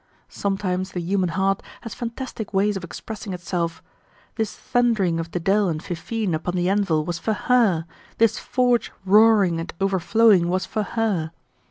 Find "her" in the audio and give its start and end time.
7.33-7.85, 10.81-11.29